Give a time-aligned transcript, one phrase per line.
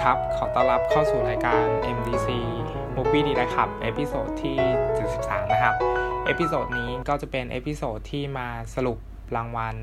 [0.00, 1.64] ดีครับ ขอต้อนรับเข้าสู่รายการ
[1.96, 2.28] MDC
[2.96, 4.58] Movie ดีนะครับ episode ที่
[5.06, 5.74] 73 นะครับ
[6.26, 8.98] episode นี้ก็จะเป็น episode ที่มาสรุป
[9.36, 9.76] รางวัล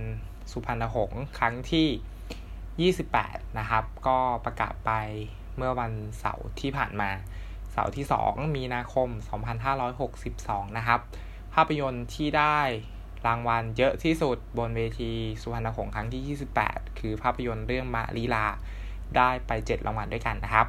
[0.52, 4.92] สุพรรณหงส์ครั้งที่ 28 นะครับ ก็ประกาศไป
[5.58, 7.10] เมื่อวันเสาร์ที่ผ่านมา
[7.72, 9.10] เสาร์ที่ 2 มีนาคม
[9.94, 11.00] 2562 นะครับ
[11.54, 12.60] ภาพยนตร์ที่ได้
[13.28, 18.48] รางวัลเยอะที่สุดบนเวทีสุพรรณหงษ์ครั้งที่ 28 คือภาพยนตร์เรื่องมาลีลา
[19.18, 20.68] ได้ไป 7 รางวัลด้วยกันนะครับ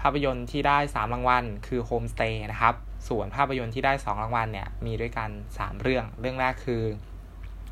[0.00, 2.74] ภาพยนตร์ที่ได้ 3 รางวัลคือ Home Stay นะครับ
[3.08, 6.82] ส่วนภาพยนตร์ที่ได้ 2 รางวัลเนี่ยมีด้วยกัน 3 เรื่อง เรื่องแรกคือ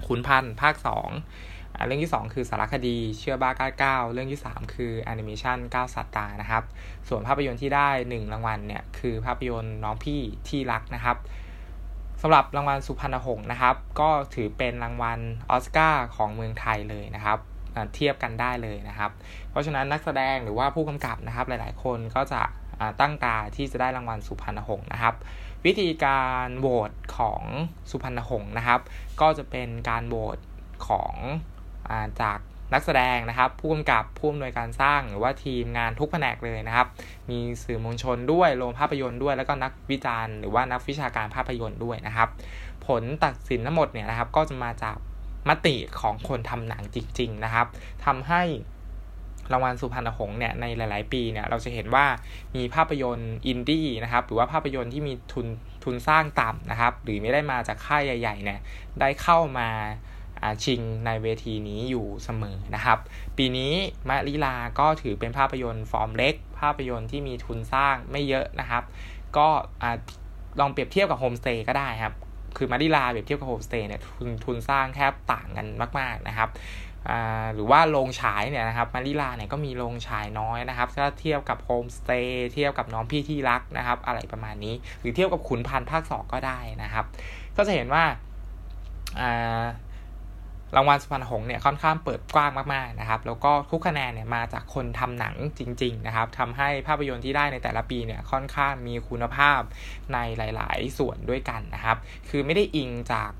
[0.06, 0.74] ขุนพันธ์ภาค
[1.30, 6.62] 2 เรื่องที่ 2 คือสารคดีเชื่อบ้าก้าเก้าเรื่องที่ 3 คือแอนิเมชัน9สัตตานะครับ
[7.08, 11.16] ส่วนภาพยนตร์ที่ได้ 1 รางวัลเนี่ยคือภาพยนตร์น้องพี่ที่รักนะครับ
[12.22, 15.18] สำหรับรางวัลสุพรรณหงษ์นะครับ ก็ถือเป็นรางวัล
[15.50, 17.38] ออสการ์ของเมืองไทยเลยนะครับ
[17.94, 19.10] เทียบกันได้เลยนะครับ
[19.50, 22.42] เพราะฉะนั้นนักแสดงหรือว่าผู้กำกับนะครับหลายๆ คนก็จะ
[23.00, 25.14] ตั้งตาที่จะได้รางวัลสุพรรณหงษ์นะครับ
[25.66, 27.42] วิธีการโหวตของ
[27.90, 28.80] สุพรรณหงษ์นะครับ
[29.20, 30.38] ก็จะเป็นการโหวต
[30.88, 31.14] ของ
[31.90, 31.92] อ
[32.22, 32.38] จาก
[32.74, 36.86] นักแสดงนะครับ ผู้กำกับผู้อำนวยการสร้างหรือว่าทีมงานทุกแผนกเลยนะครับ
[37.30, 42.28] มีสื่อมวลชนด้วยโรงภาพยนตร์ด้วยแล้วก็นักวิจารณ์หรือว่านักวิชาการภาพยนตร์ด้วยนะครับ
[42.86, 44.96] ผลตัดสินทั้งหมดเนี่ยนะครับก็จะมาจาก
[45.48, 47.66] มติของคนทำหนังจริง ๆ นะครับ
[48.04, 48.42] ทำให้
[49.52, 52.06] รางวัลสุพรรณหงษ์เนี่ยในหลาย ๆ ปีเนี่ยเราจะเห็นว่า
[52.56, 55.46] มีภาพยนตร์อินดี้นะครับหรือว่าภาพยนตร์ที่มีทุน
[55.84, 58.60] ทุนสร้างต่ำนะครับ หรือไม่ได้มาจากค่ายใหญ่ๆเนี่ย
[59.00, 59.68] ได้เข้ามา
[60.64, 62.98] ชิงในเวทีนี้อยู่เสมอนะครับ
[63.36, 63.72] ปีนี้
[64.08, 68.82] มะลิลาก็ถือเป็นภาพยนตร์ฟอร์มเล็ก ภาพยนตร์ที่มีทุนสร้างไม่เยอะนะครับ
[69.36, 69.48] ก็
[70.60, 72.14] ลองเปรียบเทียบกับโฮมสเตย์ก็ได้ครับ
[72.56, 75.66] คือมะลิลาเปรียบเทียบกับโฮมสเตย์เนี่ยทุนทุนสร้างแทบต่างกัน
[75.98, 76.50] มาก ๆนะครับ
[77.54, 87.04] หรือว่าโรงฉายเนี่ยนะครับมะลิลาเนี่ยก็มีโรงฉายน้อยนะครับถ้าเทียบกับโฮมสเตย์เทียบกับน้องพี่ที่รักนะครับ อะไรประมาณนี้ หรือเทียบกับขุนพันธ์ภาคสองก็ได้นะครับ
[87.56, 88.04] ก็จะเห็นว่า
[90.76, 99.60] รางวัลสุพรรณหงษ์เนี่ยค่อนข้างเปิดกว้างมากๆนะครับแล้วก็ทุกคะแนนเนี่ยมาจากคนทำหนังจริงๆนะครับทำให้ภาพยนตร์ที่ได้ในแต่ละปีเนี่ยค่อนข้างมีคุณภาพ
[100.12, 101.96] ในหลายๆ ส่วนด้วยกันนะครับ
[102.28, 103.32] คือไม่ได้อิงจาก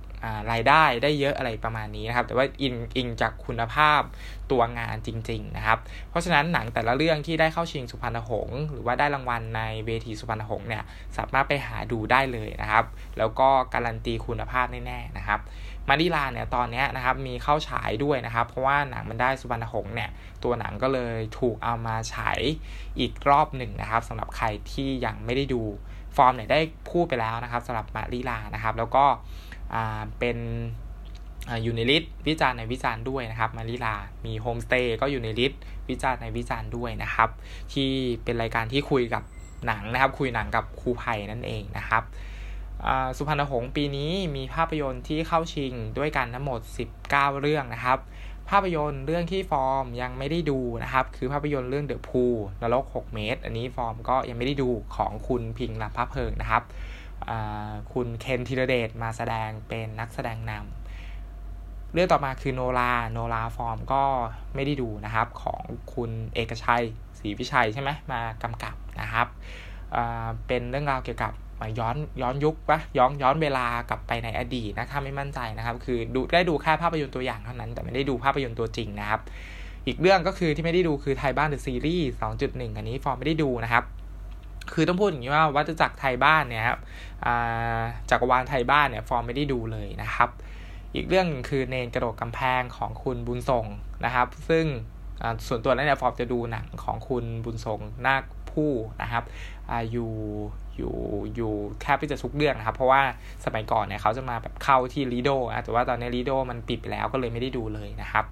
[0.53, 4.01] รายได้ได้เยอะอะไรประมาณนี้นะครับ แต่ว่าอิงอิงจากคุณภาพ
[4.51, 5.79] ตัวงานจริง ๆ นะครับ
[6.11, 10.83] เพราะฉะนั้นหนังแต่ละเรื่องที่ได้เข้าชิงสุพรรณหงษ์หรือว่าได้รางวัลในเวทีสุพรรณหงษ์เนี่ย
[11.17, 12.85] สามารถไปหาดูได้เลยนะครับ
[13.19, 15.41] แล้วก็การันตีคุณภาพแน่ๆนะครับ
[15.89, 20.11] มะลิลาเนี่ยตอนนี้นะครับมีเข้าฉายด้วยนะครับ เพราะว่าหนังมันได้สุพรรณหงส์เนี่ย
[20.45, 22.41] ตัวหนังก็เลยถูกเอามาฉาย
[22.99, 25.63] อีกรอบหนึ่งนะครับสำหรับใครที่ยังไม่ได้ดู
[26.17, 26.61] ฟอร์มเนี่ยได้
[26.91, 29.05] พูดไปแล้วนะครับสำหรับมะลิลานะครับแล้วก็
[30.19, 30.39] เป็น
[31.63, 33.95] อยู่ใน list วิจารณ์ในวิจารณ์ด้วยนะครับมะลิลา
[34.27, 37.29] มีโฮมสเตย์ก็อยู่ใน list วิจารณ์ในวิจารณ์ด้วยนะครับ
[37.73, 37.91] ที่
[38.25, 39.23] เป็นรายการที่คุยกับ
[39.67, 42.03] หนังนะครับ คุยหนังกับครูไผ่นั่นเองนะครับ
[43.17, 46.61] สุพรรณหงส์ปีนี้มีภาพยนตร์ที่เข้าชิงด้วยกันทั้งหมด
[47.03, 47.99] 19 เรื่องนะครับ
[48.51, 52.25] ภาพยนตร์เรื่องที่ฟอร์มยังไม่ได้ดูนะครับ คือภาพยนตร์เรื่องเดอะพูล
[52.63, 56.63] นรก 6 เมตร อันนี้ฟอร์มก็ยังไม่ได้ดูของคุณพิงลำพระเพลิงนะครับ
[57.93, 64.03] คุณเคนธีรเดชมาแสดงเป็นนักแสดงนำเรื่องต่อมาคือโนราโนราฟอร์มก็
[64.55, 65.63] ไม่ได้ดูนะครับของ
[65.95, 66.85] คุณเอกชัย
[67.19, 69.27] ศรีวิชัยใช่ไหมมากำกับนะครับ
[70.47, 71.33] เป็นเรื่องราวเกี่ยวกับ
[71.79, 79.21] ย้อนย้อนยุคปะย้อนย้อนเวลากลับไปในอดีตนะถ้าไม่มั่นใจนะครับ คือดูได้ดูแค่ภาพยนตร์ตัวอย่างเท่านั้น แต่ไม่ได้ดูภาพยนตร์ตัวจริงนะครับ
[79.87, 83.85] อีกเรื่องก็คือที่ไม่ได้ดูคือไทยบ้านเดอะซีรีส์สองจุดหนึ่งอันนี้ฟอร์มไม่ได้ดูนะครับ
[84.73, 86.79] คือต้องพูดอย่างนี้ว่าวัตจักรไทยบ้านเนี่ยครับ
[88.11, 90.29] จักรวาลไทยบ้านเนี่ยฟอร์มไม่ได้ดูเลยนะครับ
[90.95, 93.67] อีกเรื่องคือเนนกระโดดกำแพงของคุณบุญทรง
[94.05, 94.65] นะครับ ซึ่ง
[95.47, 98.71] ส่วนตัวแล้วเนี่ยฟอร์มจะดูหนังของคุณบุญทรงนาคผู้
[99.03, 99.25] นะครับ
[99.71, 100.11] ออยู่
[100.77, 100.95] อยู่
[101.37, 103.03] อยู่แค่ไปจะทุกเรื่องนะครับ เพราะว่า
[103.45, 108.25] สมัยก่อนเนี่ยเขาจะมาแบบเข้าที่ลีโดนะแต่ว่าตอนนี้ลีโดมันปิดไปแล้วก็เลยไม่ได้ดูเลยนะครับ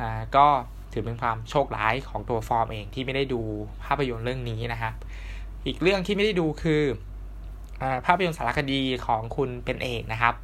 [0.00, 0.46] อ่าก็
[0.92, 3.40] ถือเป็นความโชคร้ายของตัวฟอร์มเองที่ไม่ได้ดู
[3.84, 4.94] ภาพยนตร์เรื่องนี้นะครับ
[5.66, 6.82] อีกเรื่องที่ไม่ได้ดูคือ
[7.82, 10.34] อภาพยนตร์สารคดีของคุณเป็นเอกนะครับ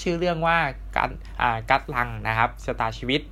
[0.00, 0.56] ชื่อเรื่องว่า
[0.96, 1.10] กัด
[1.70, 3.22] กัดลังนะครับชะตาชีวิต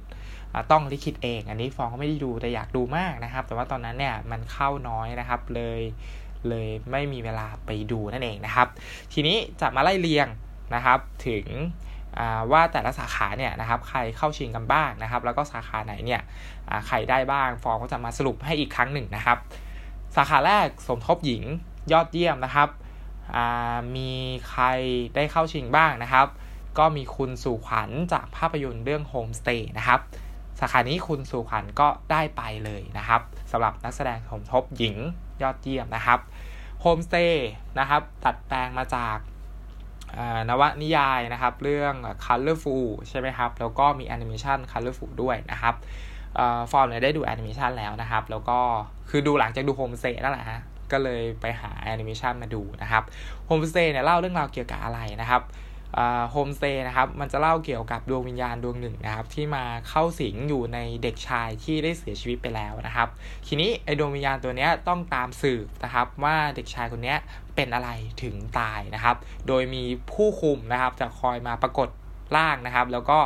[0.70, 5.80] ต้องลิขิตเอง อันนี้ฟองก็ไม่ได้ดูแต่อยากดูมากนะครับ แต่ว่าตอนนั้นเนี่ยมันเข้าน้อยนะครับเลย
[6.48, 8.68] เลยไม่มีเวลาไปดูนั่นเองนะครับ
[9.12, 10.28] ทีนี้จะมาไล่เรียง
[10.74, 11.46] นะครับถึง
[12.52, 16.20] ว่าแต่ละสาขาเนี่ยนะครับใครเข้าชิงกันบ้างนะครับ แล้วก็สาขาไหนเนี่ย
[16.86, 19.38] ใครได้บ้างฟองก็จะมาสรุปให้อีกครั้งหนึ่งนะครับ
[20.16, 21.42] สาขาแรกสมทบหญิง
[21.92, 22.68] ยอดเยี่ยมนะครับ
[23.96, 24.10] มี
[24.50, 24.64] ใคร
[25.14, 26.26] ได้เข้าชิงบ้างนะครับ
[26.78, 30.00] ก็มีคุณสู่ขวัญจากภาพยนตร์เรื่อง Home Stay นะครับ
[30.60, 33.20] สาขานี้คุณสู่ขวัญก็ได้ไปเลยนะครับ
[33.50, 34.96] สำหรับนักแสดงสมทบหญิง
[35.42, 36.18] ยอดเยี่ยมนะครับ
[36.80, 39.18] โฮมสเตย์นะครับดัดแปลงมาจาก
[40.48, 41.94] นวนิยายนะครับ เรื่อง
[42.24, 45.74] Colorful ใช่ไหมครับ แล้วก็มีแอนิเมชัน Colorful ด้วยนะครับ
[46.70, 48.58] ฟอร์มเนี่ยได้ดูแอนิเมชันแล้วนะครับ แล้วก็
[49.10, 50.60] คือดูหลังจากดูโฮมสเตย์นั่นแหละฮะ
[50.92, 53.02] ก็เลยไปหาแอนิเมชันมาดูนะครับ
[53.46, 55.42] โฮมสเตย์เนี่ยเล่าเรื่องราวเกี่ยวกับอะไรนะครับ
[56.30, 63.08] โฮมสเตย์นะครับ มันจะเล่าเกี่ยวกับดวงวิญญาณดวงหนึ่งนะครับ ที่มาเข้าสิงอยู่ในเด็กชายที่ได้เสียชีวิตไปแล้วนะครับ
[63.46, 67.14] ทีนี้ไอดวงวิญญาณตัวนี้ต้องตามสืบนะครับ ว่าเด็กชายคนนี้
[67.54, 67.90] เป็นอะไร
[68.22, 69.16] ถึงตายนะครับ
[69.48, 69.82] โดยมี
[70.12, 71.88] ผู้คุมนะครับ จะคอยมาปรากฏ
[72.36, 73.18] ร่างนะครับ แล้วก็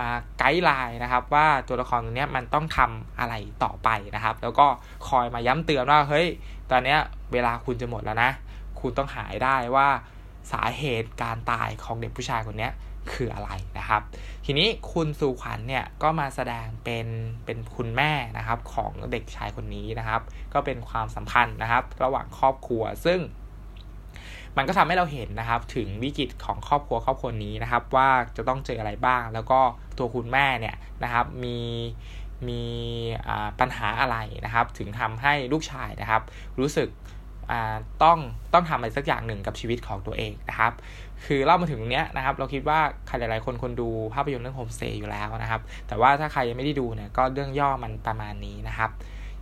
[0.00, 0.08] มา
[0.38, 3.34] ไกด์ไลน์นะครับว่าตัวละครตัวนี้มันต้องทำอะไร
[3.64, 4.66] ต่อไปนะครับ แล้วก็
[5.08, 6.26] คอยมาย้ำเตือนว่าเฮ้ย
[6.70, 6.96] ตอนนี้
[7.32, 8.30] เวลาคุณจะหมดแล้วนะ
[8.80, 9.88] คุณต้องหายได้ว่า
[10.52, 12.68] สาเหตุการตายของเด็กผู้ชายคนนี้
[13.12, 14.02] คืออะไรนะครับ
[14.44, 17.06] ทีนี้คุณสุขวัญเนี่ยก็มาแสดงเป็น
[17.44, 20.20] เป็นคุณแม่นะครับของเด็กชายคนนี้นะครับ
[20.54, 23.20] ก็เป็นความสัมพันธ์นะครับ ระหว่างครอบครัวซึ่ง
[24.56, 29.60] มันก็ทำให้เราเห็นนะครับ ถึงวิกฤตของครอบครัวครอบครัวนี้นะครับ ว่าจะต้องเจออะไรบ้าง แล้วก็
[29.98, 31.58] ตัวคุณแม่เนี่ยนะครับมี
[32.48, 32.62] มี
[33.60, 36.22] ปัญหาอะไรนะครับ ถึงทำให้ลูกชายนะครับ
[36.58, 36.88] รู้สึก
[38.02, 38.18] ต้อง
[38.52, 40.72] ต้องทำอะไรสักอย่างหนึ่งกับชีวิตของตัวเองนะครับ
[41.24, 48.90] คือเล่ามาถึงตรงนี้นะครับ เราคิดว่าใครหลาย ๆ คนคนดูภาพยนตร์เรื่องโฮมสเตย์อยู่แล้วนะครับ แต่ว่าถ้าใครยังไม่ได้ดูเนี่ยก็เรื่องย่อมันประมาณนี้นะครับ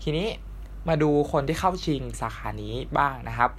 [0.03, 0.27] ทีนี้
[0.89, 3.51] มาดูคนที่เข้าชิงสาขานี้บ้างนะครับ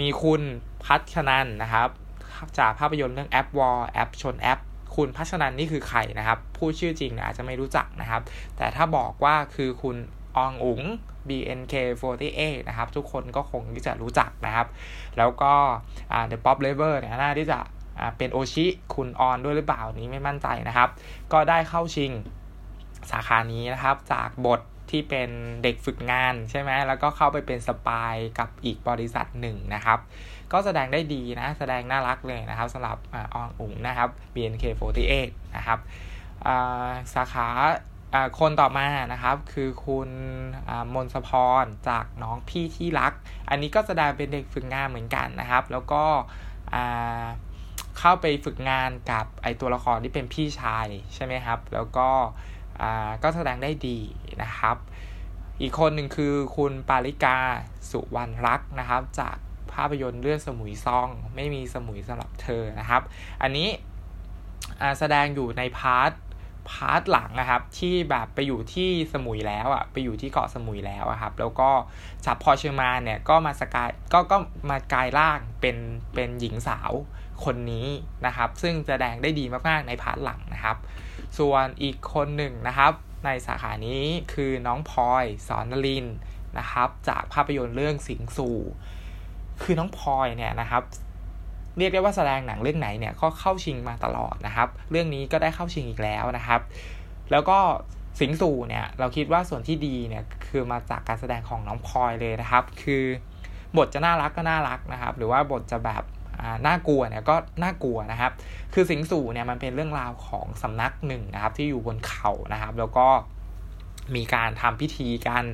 [0.00, 0.42] มีคุณ
[0.84, 1.88] พัศชนันท์นะครับ
[2.58, 4.60] จากภาพยนตร์เรื่อง App War แอปชนแอป
[4.96, 8.22] คุณพัศชนันท์นี่คือใครนะครับ ผู้ชื่อจริงอาจจะไม่รู้จักนะครับ
[8.56, 9.96] แต่ถ้าบอกว่าคือคุณ
[10.36, 10.82] อรอุ๋ง
[11.28, 14.66] BNK48 นะครับ ทุกคนก็คงที่จะรู้จักนะครับ
[15.18, 15.52] แล้วก็
[16.30, 17.58] The Pop Lever เนี่ยน่าที่จะ
[18.18, 20.88] เป็นโอชิคุณอรด้วยหรือเปล่านี้ไม่มั่นใจนะครับ
[21.32, 22.12] ก็ได้เข้าชิง
[23.10, 25.30] สาขานี้นะครับ จากบทที่เป็น
[25.62, 29.98] เด็กฝึกงานใช่ไหมแล้วก็เข้าไปเป็นสปายกับอีกบริษัทหนึ่งนะครับ
[30.52, 32.98] ก็แสดงได้ดีนะ แสดงน่ารักเลยนะครับสำหรับ
[33.34, 35.78] อองอุ๋งนะครับ BNK48 นะครับ
[37.14, 37.48] สาขา
[38.38, 40.08] คนต่อมานะครับคือคุณ
[40.94, 41.30] มนสพ
[41.62, 43.12] รจากน้องพี่ที่รัก
[43.48, 46.04] อันนี้ก็แสดงเป็นเด็กฝึกงานเหมือนกันนะครับ แล้วก็
[47.98, 52.08] เข้าไปฝึกงานกับไอตัวละครที่เป็นพี่ชายใช่ไหมครับ แล้วก็
[53.22, 53.98] ก็แสดงได้ดี
[54.42, 54.76] นะครับ
[55.60, 57.38] อีกคนหนึ่งคือคุณปาริกา
[57.90, 59.36] สุวรรณรักนะครับ จาก
[59.72, 63.02] ภาพยนตร์เรื่อง Samui Song ไม่มีสมุยสำหรับเธอนะครับ
[63.42, 63.68] อันนี้
[64.98, 66.10] แสดงอยู่ใน part
[66.70, 71.70] part หลังนะครับที่แบบไปอยู่ที่สมุยแล้วอะ่ะไปอยู่ที่เกาะสมุยแล้วอะครับแล้วก็
[72.26, 74.36] กับพลอยเฌอมาลย์เนี่ยก็มาสกายก็ก็
[74.70, 75.76] มากลายร่างเป็น
[76.14, 76.92] เป็นหญิงสาว
[77.44, 77.86] คนนี้
[78.26, 80.76] นะครับ ซึ่งแสดงได้ดีมากๆในพาร์ทหลังนะครับ
[81.38, 82.92] ส่วนอีกคนหนึ่งนะครับ
[83.24, 86.06] ในสาขานี้คือน้องพลอยสอนนลิน
[86.58, 88.58] นะครับ จากภาพยนตร์เรื่องสิงสู่
[89.62, 90.82] คือน้องพลอยเนี่ยนะครับ
[91.78, 96.60] เรียกได้ว่าแสดงหนังเรื่องไหนเนี่ยก็เข้าชิงมาตลอดนะครับ เรื่องนี้ก็ได้เข้าชิงอีกแล้วนะครับ
[97.30, 97.58] แล้วก็
[98.20, 103.04] สิงสู่เนี่ยเราคิดว่าส่วนที่ดีเนี่ยคือมาจากการแสดงของน้องพลอยเลยนะครับ คือ
[103.76, 106.04] บทจะน่ารักก็น่ารักนะครับ หรือว่าบทจะแบบ
[106.66, 108.32] น่ากลัวเนี่ยก็น่ากลัวนะครับ
[108.74, 113.06] คือสิงสู่เนี่ยมันเป็นเรื่องราวของสำนักหนึ่งนะครับ ที่อยู่บนเขานะครับ แล้วก็
[114.16, 115.44] มีการทำพิธีกัน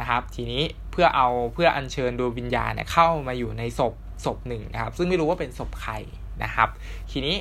[0.00, 5.94] นะครับ ทีนี้เพื่อเอาเพื่ออัญเชิญดวงวิญญาณเนี่ยเข้ามาอยู่ในศพศพหนึ่งนะครับ ซึ่งไม่รู้ว่าเป็นศพใคร
[6.42, 6.68] นะครับ
[7.10, 7.36] ทีนี้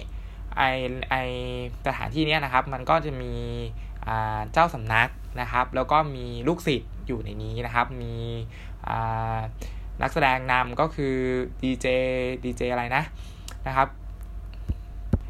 [0.58, 0.62] ไอ
[1.10, 1.16] ไอ
[1.88, 3.34] สถานที่นี้นะครับ มันก็จะมี
[4.54, 5.10] เจ้าสำนัก
[5.42, 8.14] นะครับ แล้วก็มีลูกศิษย์อยู่ในนี้นะครับ มี
[10.02, 11.16] นักแสดงนำก็คือ
[11.64, 11.86] ดีเจ
[12.44, 13.04] ดีเจอะไรนะ
[13.68, 13.88] นะครับ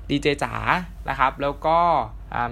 [0.09, 0.53] ดีเจจ๋า
[1.09, 1.77] นะครับ แล้วก็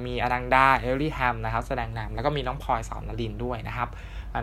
[0.05, 3.89] มีอนันดาเอเวอริงแฮมนะครับ แสดงนำแล้วก็มีน้องพลอยศรนรินทร์ด้วยนะครับ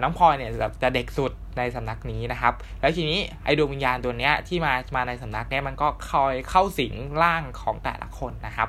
[0.02, 0.50] น้องพลอยเนี่ย
[0.82, 8.68] จะเด็กสุดในสำนักนี้นะครับ แล้วทีนี้ไอ้ดวงวิญญาณตัวเนี้ยที่มามาในสำนักเนี้ยมันก็คอยเข้าสิงร่างของแต่ละคนนะครับ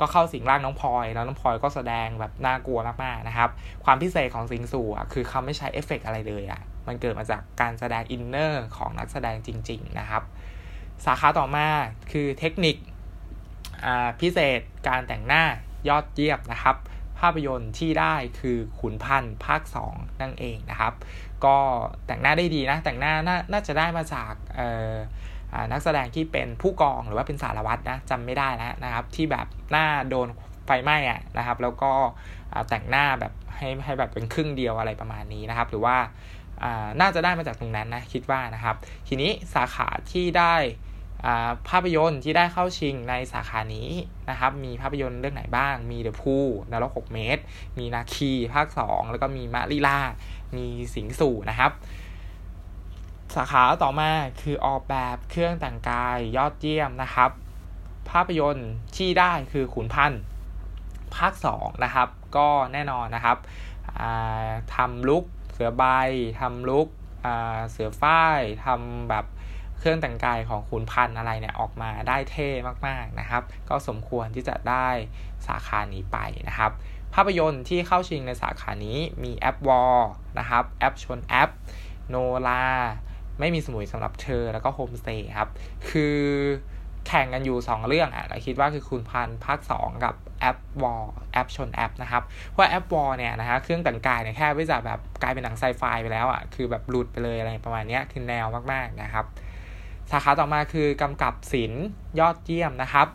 [0.00, 3.50] ก็เข้าสิงร่างน้องพลอย แล้วน้องพลอยก็แสดงแบบน่ากลัวมากๆนะครับ
[3.84, 10.22] ความพิเศษของสิงสู่อะคือเขาไม่ใช้เอฟเฟกอะไรเลยอะ มันเกิดมาจากการแสดง inner ของนักแสดงจริง ๆ นะครับ
[11.04, 11.66] สาขาต่อมา
[12.10, 12.76] คือเทคนิค
[14.20, 15.44] พิเศษการแต่งหน้า
[15.88, 16.76] ยอดเยี่ยมนะครับ
[17.22, 19.62] ภาพยนตร์ที่ได้คือขุนพันธ์ภาค
[19.92, 20.94] 2 นั่นเองนะครับ
[21.44, 21.56] ก็
[22.06, 24.32] แต่งหน้าได้ดีนะ แต่งหน้าน,น่าจะได้มาจาก
[25.72, 30.28] นักแสดงที่เป็นผู้กองหรือว่าเป็นสารวัตรนะจำไม่ได้แล้วนะครับ ที่แบบหน้าโดน
[30.66, 31.90] ไฟไหม้อะนะครับ แล้วก็
[32.68, 35.96] แต่งหน้าแบบให้ให้แบบเป็นครึ่งเดียวอะไรประมาณนี้นะครับ หรือว่า
[37.00, 38.76] น่าจะได้มาจากตรงนั้นนะคิดว่านะครับ
[39.08, 40.54] ทีนี้สาขาที่ได้
[41.68, 43.90] ภาพยนตร์ที่ได้เข้าชิงในสาขานี้
[44.30, 46.36] นะครับ มีภาพยนตร์เรื่องไหนบ้าง มีเดอะพู
[46.72, 47.42] นรก6เมตร
[47.78, 49.98] มีนาคีภาค 2 แล้วก็มีมาริล่า
[50.56, 51.72] มีสิงสู่นะครับ
[53.36, 54.10] สาขาต่อมา
[54.42, 57.30] คือออกแบบเครื่องแต่งกายยอดเยี่ยมนะครับ
[58.10, 60.20] ภาพยนตร์ที่ได้คือขุนพันธ์
[61.16, 63.38] ภาค 2 นะครับ ก็แน่นอนนะครับ
[64.74, 65.84] ทำลุกเสือใบ
[66.40, 66.88] ทำลุก
[67.70, 69.24] เสือฝ้ายทำแบบ
[69.82, 72.48] เครื่องแต่งกายของขุนพันอะไรเนี่ยออกมาได้เท่
[72.86, 74.88] มากๆนะครับ ก็สมควรที่จะได้
[75.46, 76.70] สาขานี้ไปนะครับ
[77.14, 80.00] ภาพยนตร์ที่เข้าชิงในสาขานี้มี App War
[80.38, 81.50] นะครับแอปชนแอป
[82.08, 82.64] มะลิลา
[83.40, 85.48] ไม่มีสมุยสำหรับเธอแล้วก็โฮมสเตย์ครับ
[85.88, 86.18] คือ
[87.08, 99.24] แข่งกันอยู่ 2 เรื่องอะเราคิดว่าคือขุนพันธ์ภาค 2 กับ App War แอปชนแอปนะครับเพราะ App War เนี่ยนะฮะเครื่องแต่งกายเนี่ยแค่ไม่จะแบบกลายเป็นหนังไซไฟไปแล้วอะคือแบบหลุดไปเลยอะไรประมาณนี้คือแนวมากๆนะครับ
[100.12, 101.86] สาขาต่อมาคือกำกับศิลป์
[102.20, 103.06] ยอดเยี่ยมนะครับ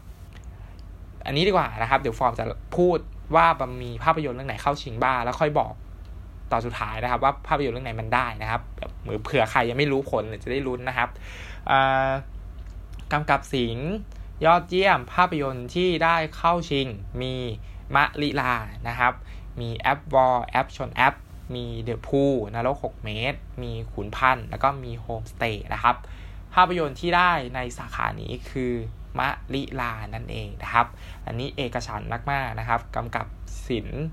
[1.25, 2.45] อันนี้ดีกว่านะครับ เดี๋ยวฟอร์มจะ
[2.77, 2.97] พูด
[3.35, 3.45] ว่า
[3.83, 5.73] มีภาพยนตร์เรื่องไหนเข้าชิงบ้างแล้วค่อยบอก
[6.51, 8.61] ต่อสุดท้ายนะครับ ว่าภาพยนตร์เรื่องไหนมันได้นะครับ
[9.01, 11.09] เหมือนเผื่อใครยังไม่รู้ผลจะได้ลุ้นนะครับ
[13.13, 13.91] กำกับศิลป์
[14.45, 16.87] ยอดเยี่ยมภาพยนตร์ที่ได้เข้าชิง
[17.21, 17.33] มี
[17.95, 18.53] มะลิลา
[18.87, 19.13] นะครับ
[19.59, 21.15] มี App War แอปชนแอป
[21.55, 22.23] มี The Pool
[22.55, 25.95] นรก6เมตร มีขุนพันธ์แล้วก็มีโฮมสเตย์นะครับ
[26.57, 28.73] ภาพยนตร์ที่ได้ในสาขานี้คือ
[29.19, 30.87] มะลิลานั่นเองนะครับ
[31.25, 33.25] อันนี้เอกฉันท์มากๆนะครับกำกับ
[33.67, 34.05] ศิลป์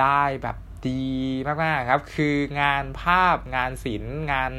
[0.00, 0.56] ได้แบบ
[0.88, 1.04] ดี
[1.46, 4.52] มากๆครับ คืองานภาพงานศิลป์งาน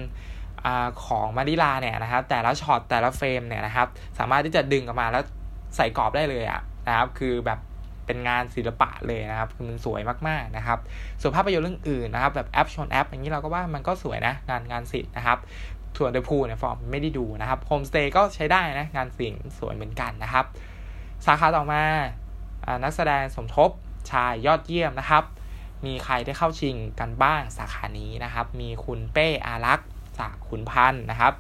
[0.66, 0.68] อ
[1.06, 3.88] ของมะลิลาเนี่ยนะครับ แต่ละช็อตแต่ละ frame เนี่ยนะครับ
[4.20, 5.24] สามารถที่จะดึงออกมาแล้ว
[5.76, 7.60] ใส่กรอบได้เลยอะนะครับ คือแบบ
[8.06, 10.80] เป็นงานศิลปะเลยนะครับ คือมันสวยมากๆนะครับ
[11.22, 15.38] ส่วนภาพยนตร์เรื่องอื่นนะครับ แบบแอปชนแอปอย่างนี้เราก็ว่ามันก็สวยนะงานงานศิลป์นะครับ
[15.98, 20.46] ส่วน The Pool เนี่ยฟอร์มไม่ได้ดูนะครับโฮมสเตย์ก็ใช้ได้นะงานศิลป์สวยเหมือนกันนะครับ
[21.26, 21.84] สาขาต่อมา
[22.84, 23.70] นักแสดงสมทบ
[24.12, 25.24] ชายยอดเยี่ยมนะครับ
[25.86, 29.88] มีใครได้เข้าชิงกันบ้างสาขานี้นะครับ มีคุณเป้อารักษ์
[30.20, 31.34] จากขุนพันธ์นะครับ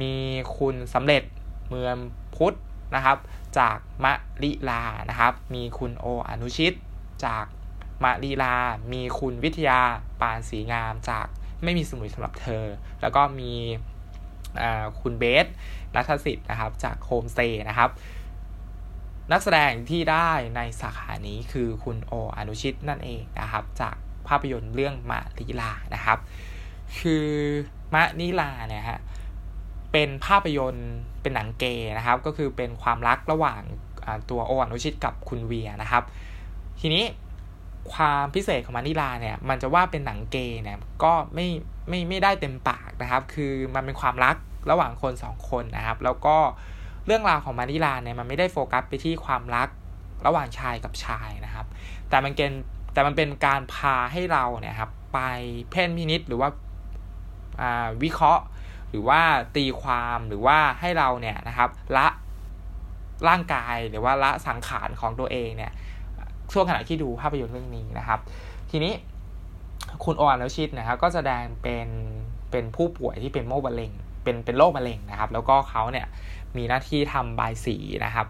[0.00, 0.14] มี
[0.56, 1.22] คุณสำเร็จ
[1.68, 1.96] เมือง
[2.36, 2.56] พุทธ
[2.94, 3.18] นะครับ
[3.58, 6.72] จากมะลิลานะครับ มีคุณโออนุชิต
[7.24, 7.44] จาก
[8.04, 8.54] มะลิลา
[8.92, 9.80] มีคุณวิทยา
[10.20, 11.26] ปานสีงามจาก
[11.62, 12.64] ไม่มีสมุยสำหรับเธอ
[13.00, 13.52] แล้วก็มี
[15.00, 15.46] คุณเบส
[15.94, 17.90] ท์ณัฐสิทธิ์นะครับ จากโฮมสเตย์นะครับ
[19.32, 23.96] นักแสดงที่ได้ในสาขานี้คือคุณโออนุชิตนั่นเองนะครับ จาก
[24.28, 26.18] ภาพยนตร์เรื่องมะลิลานะครับ
[26.98, 27.26] คือ
[27.94, 29.00] มะลิลาเนี่ยฮะ
[29.92, 33.60] เป็นภาพยนตร์เป็นหนังเกย์นะครับ ก็คือเป็นความรักระหว่าง
[34.30, 36.04] ตัวโออนุชิตกับคุณเวียร์นะครับ
[36.80, 37.04] ทีนี้
[37.92, 41.46] ความพิเศษของมานิลาเนี่ยมันจะว่าเป็นหนังเกย์เนี่ยก็ไม่
[41.88, 44.36] ไม่ไม่ได้เต็มปากนะครับ คือมันเป็นความรัก
[44.70, 46.36] ระหว่างคนสองคนนะครับ แล้วก็
[47.06, 49.68] เรื่องราวของมานิลาเนี่ยมันไม่ได้โฟกัสไปที่ความรัก
[50.26, 51.66] ระหว่างชายกับชายนะครับ
[52.08, 52.50] แต่มันเป็น
[52.92, 55.20] แต่มันเป็นการพาให้เราเนี่ยครับไป
[55.70, 56.48] เพ่นพินิษหรือว่า
[58.02, 58.44] วิเคราะห์
[58.90, 59.20] หรือว่า
[59.56, 62.06] ตีความหรือว่าให้เราเนี่ยนะครับละ
[63.28, 65.72] ร่างกายหรือว่าละสังขารของตัวเองเนี่ย
[66.52, 68.20] ช่วงขณะที่ดูภาพยนตร์เรื่องนี้นะครับ
[68.70, 68.92] ทีนี้
[70.04, 71.88] คุณโออันชิตนะครับก็แสดงเป็น
[72.50, 76.06] เป็นผู้ป่วยที่เป็นโรคมะเร็งเป็นเป็นโรคมะเร็งนะครับ แล้วก็เขาเนี่ย
[76.56, 78.26] มีหน้าที่ทำใบสีนะครับ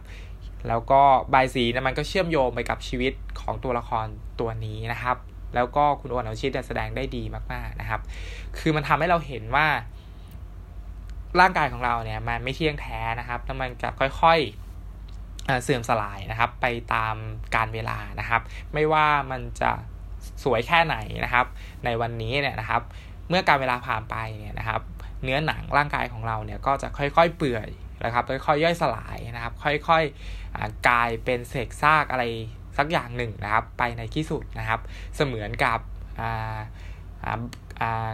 [0.69, 4.07] แล้วก็ใบสีนี่ยมันก็เชื่อมโยงไปกับชีวิตของตัวละคร
[4.41, 5.17] ตัวนี้นะครับ
[5.55, 8.01] แล้วก็คุณโอวันชิตแสดงได้ดีมากๆนะครับ
[8.59, 9.67] คือมันทำให้เราเห็นว่า
[11.41, 14.66] ร่างกายของเราเนี่ยมันไม่เที่ยงแท้นะครับแล้วมันจะค่อยๆ
[15.63, 17.17] เสื่อมสลายนะครับ ไปตาม
[17.55, 18.43] การเวลานะครับ
[18.75, 19.73] ไม่ว่ามันจะ
[20.45, 21.47] สวยแค่ไหนนะครับ
[21.85, 22.83] ในวันนี้เนี่ยนะครับ
[23.29, 24.81] เมื่อการเวลาผ่านไปเนี่ยนะครับ
[25.23, 27.69] เนื้อหนังร่างกายของเราเนี่ยก็จะค่อยๆเปื่อย
[28.05, 32.25] นะครับ ค่อยๆย่อยสลายนะครับ ค่อยๆกลายเป็นเศษซากอะไร
[32.79, 34.81] สักอย่างหนึ่งนะครับ ไปในที่สุดนะครับ
[35.17, 35.79] เสมือนกับ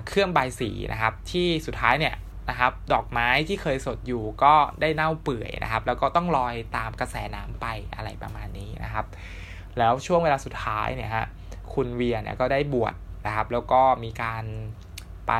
[0.08, 2.14] เครื่องใบสีนะครับ ที่สุดท้ายเนี่ย
[2.50, 9.06] นะครับ ดอกไม้ที่เคยสดอยู่ก็ได้เน่าเปื่อยนะครับ แล้วก็ต้องลอยตามกระแสน้ำไปอะไรประมาณนี้นะครับ
[9.78, 11.26] แล้วช่วงเวลาสุดท้ายเนี่ยฮะ
[11.74, 12.94] คุณเวียเนี่ยก็ได้บวช
[13.26, 14.44] นะครับ แล้วก็มีการ
[15.28, 15.32] ไป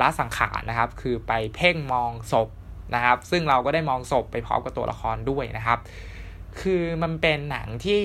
[0.00, 2.48] ละสังขารนะครับ คือไปเพ่งมองศพ
[2.94, 5.78] นะครับ ซึ่งเราก็ได้มองศพไปพร้อมกับตัวละครด้วยนะครับ
[6.60, 8.02] คือมันเป็นหนังที่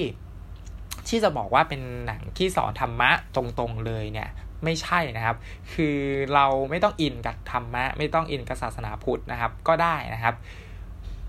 [1.08, 4.30] ที่จะบอกว่าเป็นหนังที่สอนธรรมะตรงๆเลยเนี่ย
[4.64, 5.38] ไม่ใช่นะครับ
[5.74, 5.98] คือ
[6.34, 10.36] เราไม่ต้องอินกับธรรมะ ไม่ต้องอินกับศาสนาพุทธนะครับ ก็ได้นะครับ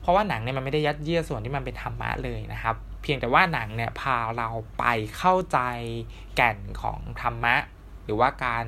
[0.00, 4.85] เพราะว่าหนังเนี่ยมันไม่ได้ยัดเยียดส่วนที่มันเป็นธรรมะเลยนะครับ เพียงแต่ว่าหนังเนี่ยพาเราไป
[5.16, 5.58] เข้าใจ
[6.37, 7.56] แก่นของธรรมะ
[8.04, 8.66] หรือว่าการ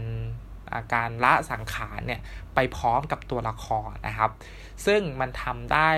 [0.95, 2.21] การละสังขารเนี่ย
[2.55, 4.31] ไปพร้อมกับตัวละครนะครับ
[4.87, 5.91] ซึ่งมันทำได้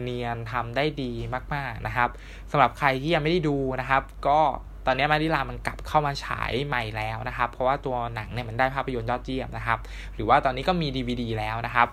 [0.00, 1.12] เนียนทำได้ดี
[1.54, 2.10] มาก ๆนะครับ
[2.50, 4.40] สำหรับใครที่ยังไม่ได้ดูนะครับ ก็
[4.88, 9.78] ตอนนี้มาริลามันกลับเข้ามาฉายใหม่แล้วนะครับ เพราะว่าตัวหนังเนี่ยมันได้ภาพยนตร์ยอดเยี่ยมนะครับ
[10.14, 11.88] หรือว่าตอนนี้ก็มี DVD แล้วนะครับ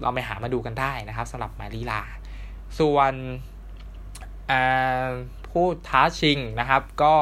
[0.00, 2.02] เราไปหามาดูกันได้นะครับสำหรับมาริลา
[2.78, 3.12] ส่วน
[5.50, 7.14] ผู้ท้าชิงนะครับ ก็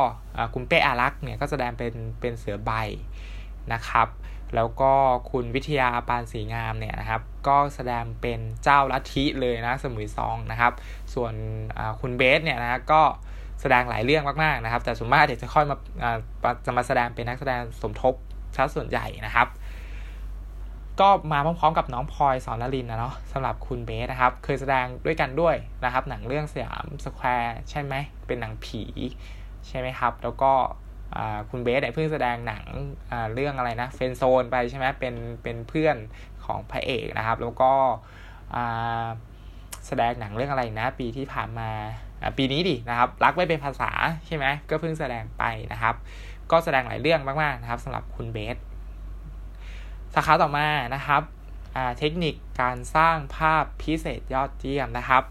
[0.55, 2.73] คุณเป้อารักษ์เนี่ยก็แสดงเป็นเป็นเสือใบ
[3.73, 4.09] นะครับ
[4.55, 4.93] แล้วก็
[5.31, 10.73] คุณวิทยาปานสีงามเนี่ยนะครับก็แสดงเป็นเจ้าลัทธิเลยนะสมุยซองนะครับ
[11.15, 11.33] ส่วน
[12.01, 13.03] คุณเบสเนี่ยนะก็
[13.61, 15.77] แสดงหลายเรื่องมากๆนะครับ แต่ส่วนมากเดี๋ยวจะค่อยมา
[16.67, 18.15] จะมาแสดงเป็นนักแสดงสมทบ
[18.57, 19.49] ชัดส่วนใหญ่นะครับ
[21.01, 27.95] ก็มาพร้อมๆกับน้องพลอยสอนนลินนะเนาะสำหรับคุณเบสนะครับ เคยแสดงด้วยกันด้วยนะครับ หนังเรื่องสยามสแควร์ใช่ไหม
[28.27, 28.83] เป็นหนังผี
[29.69, 30.53] ใช่ไหมครับ แล้วก็
[31.51, 32.65] คุณเบสเนี่ยเพิ่งแสดงหนัง
[33.35, 35.97] เรื่องอะไรนะเฟนโซนไปใช่ไหมเป็นเป็นเพื่อน
[36.45, 37.73] ของพระเอกนะครับ แล้วก็
[39.87, 41.71] แสดงหนังเรื่องอะไรนะ ปีที่ผ่านมา
[42.37, 43.91] ปีนี้ดินะครับ รักไม่เป็นภาษา
[44.27, 45.95] ใช่ไหมก็เพิ่งแสดงไปนะครับ
[46.51, 48.57] ก็แสดงหลายเรื่องมากๆนะครับสำหรับคุณเบส
[50.15, 51.23] สาขาต่อมานะครับ
[51.99, 55.23] เทคนิคการสร้างภาพพิเศษยอดเยี่ยมนะครับ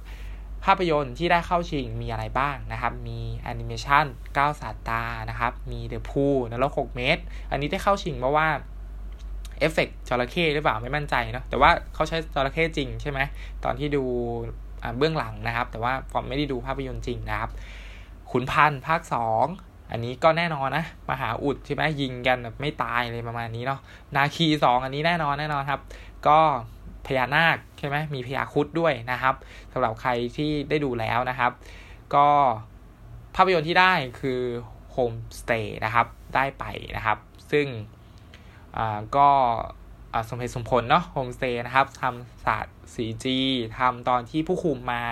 [0.66, 4.06] ภาพยนตร์ที่ได้เข้าชิงมีอะไรบ้างนะครับ มีแอนิเมชัน
[4.38, 8.48] 9สาตานะครับ มีเดอะพูนรก6เมตร อันนี้ได้เข้าชิงเพราะว่า
[9.60, 13.20] เอฟเฟกจระเข้หรือเปล่าไม่มั่นใจเนาะแต่ว่าเขาใช้จระเข้จริงใช่ไหม
[13.64, 14.04] ตอนที่ดู
[14.98, 17.52] เบื้องหลังนะครับ แต่ว่าผมไม่ได้ดูภาพยนตร์จริงนะครับ
[18.32, 19.02] ขุนพันธ์ภาค
[19.46, 23.80] 2 อันนี้ก็แน่นอนนะ มหาอุดใช่ไหมยิงกันแบบไม่ตายเลยประมาณนี้เนาะ
[24.16, 25.82] นาคีสองอันนี้แน่นอนแน่นอนครับ
[26.28, 26.40] ก็
[27.06, 29.36] พญานาคใช่ไหมมีพญาคุดด้วยนะครับ
[29.74, 31.52] สำหรับใครที่ได้ดูแล้วนะครับ
[32.16, 32.28] ก็
[33.36, 34.42] ภาพยนตร์ที่ได้คือ
[34.92, 36.66] โฮมสเตย์นะครับได้ไป
[36.98, 37.18] นะครับ
[37.52, 37.68] ซึ่ง
[39.18, 39.30] ก็
[40.30, 43.26] สมเหตุสมผลเนาะโฮมสเตย์นะครับทำศาสตร์ 4G
[43.78, 45.04] ทำตอนที่ผู้คุมมา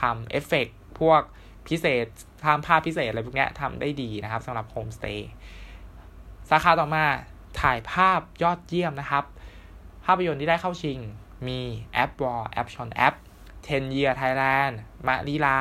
[0.00, 0.66] ทำเอฟเฟก
[1.00, 1.20] พวก
[1.68, 2.06] พิเศษ
[2.44, 5.30] ทำภาพพิเศษอะไรพวกนี้ทำได้ดีนะครับสำหรับโฮมสเตย์
[6.50, 7.04] สาขาต่อมา
[7.60, 9.24] ถ่ายภาพยอดเยี่ยมนะครับ
[10.04, 10.98] ภาพยนตร์ที่ได้เข้าชิง
[11.46, 11.60] มี
[11.92, 13.14] แอปวอลแอปชอนแอป
[13.56, 14.74] 10 Year Thailand
[15.06, 15.58] มาลีลา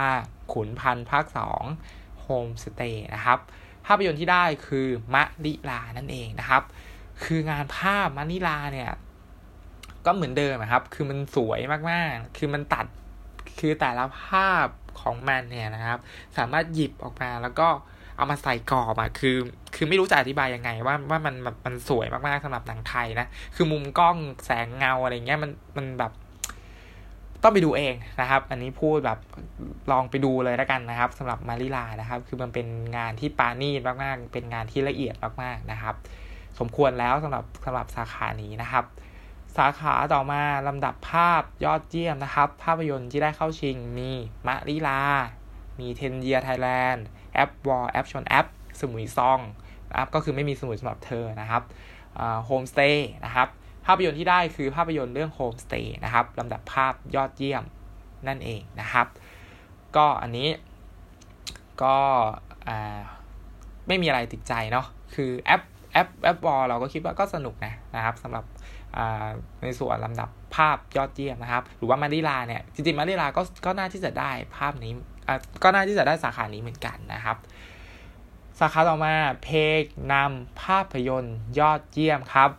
[0.53, 1.25] ขุนพันภาค
[1.75, 3.39] 2 Home Stay นะครับ
[3.85, 6.63] ภาพยนตร์ที่ได้คือมะลิลานั่นเองนะครับ
[7.23, 8.91] คืองานภาพมะลิลาเนี่ย
[10.05, 11.59] ก็เหมือนเดิมครับ คือมันสวย
[11.91, 12.85] มากๆ คือมันตัด
[13.59, 14.67] คือแต่ละภาพ
[15.01, 15.99] ของมันเนี่ยนะครับ
[16.37, 17.67] สามารถหยิบออกมาแล้วก็
[18.17, 19.37] เอามาใส่กรอบอะคือ
[19.75, 26.11] คือไม่รู้จะอธิบายยังไง ว่าว่ามันแบบมันสวยมากๆสำหรับหนังไทยนะ คือมุมกล้องแสงเงาอะไรเงี้ยมันมันแบบ
[27.43, 29.19] ต้องไปดูเองนะครับ อันนี้พูดแบบ
[29.91, 35.95] ลองไปดูเลยแล้วกันนะครับสำหรับมาริลานะครับ คือมันเป็นงานที่ปานีตมากๆ เป็นงานที่ละเอียดมากๆนะครับ
[36.59, 38.85] สมควรแล้วสำหรับสำหรับสาขานี้นะครับ
[39.57, 44.11] สาขาต่อมาลำดับภาพยอดเยี่ยมนะครับ ภาพยนตร์ที่ได้เข้าชิงมี
[44.47, 45.01] มะลิลา
[45.79, 48.47] มี Ten Years Thailand App War แอปชนแอป
[48.79, 49.39] Samui Song
[49.91, 51.63] นะครับก็คือไม่มีสมุยสำหรับเธอนะครับ
[52.45, 53.47] โฮมสเตย์นะครับ
[53.85, 57.63] ภาพยนตร์ที่ได้คือภาพยนตร์เรื่องโฮมสเตย์นะครับลำดับภาพยอดเยี่ยม
[58.27, 59.07] นั่นเองนะครับ
[59.95, 60.49] ก็อันนี้
[61.83, 61.97] ก็
[63.87, 64.85] ไม่มีอะไรติดใจเนาะ
[65.15, 68.45] คือแอป แอป App War เราก็คิดว่าก็สนุกนะนะครับสำหรับ
[69.63, 74.91] ในส่วนลำดับภาพยอดเยี่ยมนะครับ หรือว่ามะลิลาเนี่ยจริงๆมะลิลาก็ก็น่าที่จะได้ภาพนี้
[75.63, 77.37] ก็น่าที่จะได้สาขานี้เหมือนกันนะครับ
[78.59, 79.81] สาขาต่อมาเพลง
[80.13, 82.49] นำภาพยนตร์ยอดเยี่ยมครับ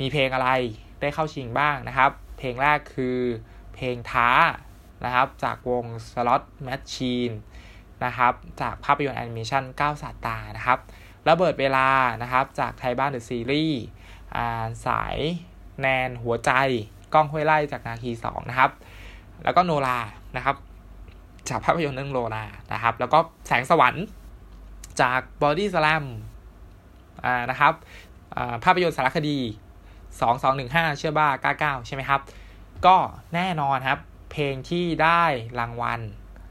[0.00, 0.50] มีเพลงอะไร
[1.00, 3.18] ได้เข้าชิงบ้างนะครับ เพลงแรกคือ
[3.74, 4.30] เพลงท้า
[5.04, 7.34] นะครับ จากวง Slot Machine
[8.04, 10.78] นะครับ จากภาพยนตร์แอนิเมชัน9สาตานะครับ
[11.28, 11.88] ระเบิดเวลา
[12.22, 13.82] นะครับ จากไทยบ้านเดอะซีรีส์
[14.86, 15.16] สาย
[15.80, 16.50] แนนหัวใจ
[17.14, 18.70] กล้องห้วยไล่จากนาคีสองนะครับ
[19.44, 19.98] แล้วก็โนรา
[20.36, 20.56] นะครับ
[21.48, 24.04] จากภาพยนตร์เรื่องโนรานะครับ แล้วก็แสงสวรรค์
[25.00, 26.04] จากบอดี้สแลม
[27.50, 27.74] นะครับ
[28.64, 29.38] ภาพยนตร์สารคดี
[30.18, 31.28] 2215 เชื่อบ้า
[31.78, 32.20] 99 ใช่ไหมครับ
[32.86, 32.96] ก็
[33.34, 34.00] แน่นอนครับ
[34.32, 35.22] เพลงที่ได้
[35.58, 36.00] รางวัล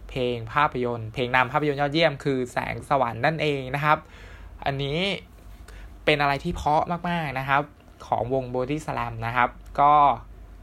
[0.10, 3.98] เพลงภาพยนตร์ เพลงนำภาพยนตร์ยอดเยี่ยมคือแสงสวรรค์นั่นเองนะครับ
[4.66, 4.98] อันนี้
[6.06, 7.64] เป็นอะไรที่เพาะมากๆนะครับ
[8.08, 9.94] ของวง Body Slam นะครับ ก็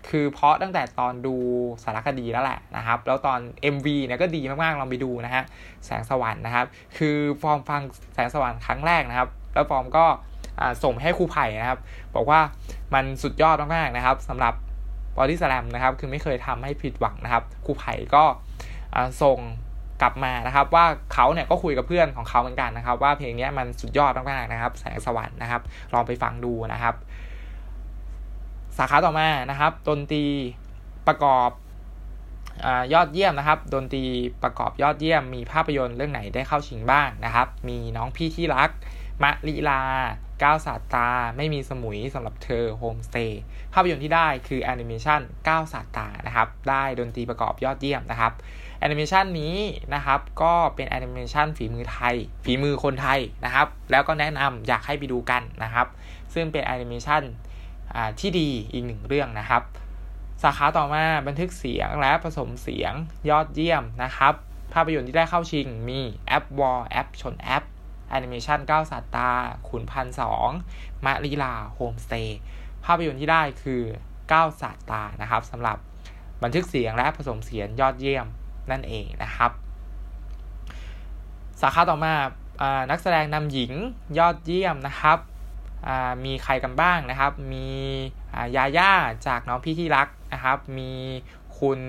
[0.09, 1.37] คือเพราะตั้งแต่ตอนดู
[1.85, 3.39] สารคดีแล้วแหละนะครับ แล้วตอน
[3.75, 5.45] MV เนี่ยก็ดีมากๆลองไปดูนะฮะ
[5.87, 7.83] แสงสวรรค์นะครับ คือฟอร์มฟัง
[8.15, 10.05] แสงสวรรค์ครั้งแรกนะครับ แล้วฟอร์มก็
[10.85, 11.79] ส่งให้ครูไผ่นะครับ
[12.15, 12.41] บอกว่า
[12.95, 14.55] มันสุดยอดมากๆนะครับสำหรับ
[15.17, 18.25] บอดี้สแลมนะครับ คือไม่เคยทำให้ผิดหวังนะครับครูไผ่ก็
[19.23, 19.39] ส่ง
[20.03, 25.63] กลับมานะครับว่าเขาเนี่ยก็คุยกับเพื่อนของเขาเหมือนกันนะครับ ว่าเพลงนี้มันสุดยอดมากๆนะครับ แสงสวรรค์นะครับ
[25.95, 26.95] ลองไปฟังดูนะครับ
[28.77, 30.25] สาขาต่อมานะครับดนตรี
[31.07, 31.51] ประกอบ
[32.65, 34.05] อยอดเยี่ยมนะครับดนตรี
[34.43, 38.71] ประกอบยอดเยี่ยม มีภาพยนตร์เรื่องไหนได้เข้าชิงบ้างนะครับ มีน้องพี่ที่รัก
[39.23, 39.83] มะลิลา
[40.43, 48.33] 9 ศาสตรา ไม่มีสมุยสำหรับเธอโฮมสเตย์ภาพยนตร์ที่ได้คือแอนิเมชัน 9 ศาสตรานะครับ ได้ดนตรีประกอบยอดเยี่ยมนะครับ
[48.79, 49.57] แอนิเมชันนี้
[49.95, 55.87] นะครับ ก็เป็นแอนิเมชันฝีมือไทย ฝีมือคนไทยนะครับ แล้วก็แนะนำอยากให้ไปดูกันนะครับ
[56.35, 57.23] ซึ่งเป็นแอนิเมชัน
[58.21, 59.63] ที่ดีอีกหนึ่งเรื่องนะครับ
[60.43, 62.93] สาขาต่อมาบันทึกเสียงและผสมเสียง
[63.31, 64.35] ยอดเยี่ยมนะครับ
[64.73, 67.65] ภาพยนตร์ที่ได้เข้าชิงมี App War แอปชนแอป
[68.11, 69.31] แอนิเมชัน 9 ศาสตรา
[69.69, 70.49] ขุนพันสอง
[71.05, 72.39] มะลิลาโฮมสเตย์
[72.85, 73.83] ภาพยนตร์ที่ได้คือ
[74.21, 75.77] 9 ศาสตรานะครับสำหรับ
[76.43, 78.27] บันทึกเสียงและผสมเสียงยอดเยี่ยม
[78.71, 79.51] นั่นเองนะครับ
[81.61, 82.15] สาขาต่อมา
[82.91, 83.73] นักแสดงนำหญิง
[84.19, 85.19] ยอดเยี่ยมนะครับ
[86.25, 87.67] มีใครกันบ้างนะครับ มี
[88.57, 88.93] ยาย่า
[89.27, 90.93] จากน้องพี่ที่รักนะครับ มี
[91.59, 91.81] คุณ